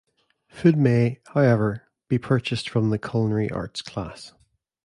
Food 0.47 0.77
may, 0.77 1.21
however, 1.27 1.83
be 2.07 2.17
purchased 2.17 2.67
from 2.67 2.89
the 2.89 2.97
Culinary 2.97 3.51
Arts 3.51 3.83
class. 3.83 4.33